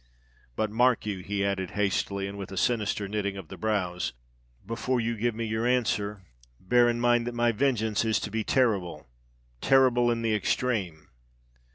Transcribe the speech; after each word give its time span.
But, 0.55 0.71
mark 0.71 1.05
you!" 1.05 1.19
he 1.19 1.45
added 1.45 1.69
hastily, 1.77 2.25
and 2.27 2.35
with 2.35 2.51
a 2.51 2.57
sinister 2.57 3.07
knitting 3.07 3.37
of 3.37 3.49
the 3.49 3.55
brows; 3.55 4.13
"before 4.65 4.99
you 4.99 5.15
give 5.15 5.35
me 5.35 5.45
your 5.45 5.67
answer, 5.67 6.23
bear 6.59 6.89
in 6.89 6.99
mind 6.99 7.27
that 7.27 7.35
my 7.35 7.51
vengeance 7.51 8.03
is 8.03 8.19
to 8.21 8.31
be 8.31 8.43
terrible—terrible 8.43 10.09
in 10.09 10.23
the 10.23 10.33
extreme!" 10.33 11.09